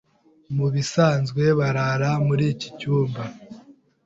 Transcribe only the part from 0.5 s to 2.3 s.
Mubisanzwe barara